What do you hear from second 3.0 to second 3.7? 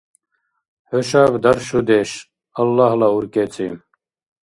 уркӀецӀи.